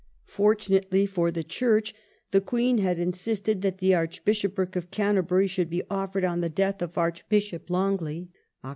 Fortunately 0.25 1.05
for 1.05 1.29
the 1.29 1.43
Church, 1.43 1.93
the 2.31 2.41
Queen 2.41 2.79
had 2.79 2.97
insisted 2.97 3.61
that 3.61 3.77
the 3.77 3.93
Archbishopric 3.93 4.75
of 4.75 4.89
Canter 4.89 5.21
bury 5.21 5.45
should 5.45 5.69
be 5.69 5.83
offered 5.91 6.23
on 6.23 6.41
the 6.41 6.49
death 6.49 6.81
of 6.81 6.97
Archbishop 6.97 7.69
L#ngley 7.69 8.29
(Oct. 8.65 8.69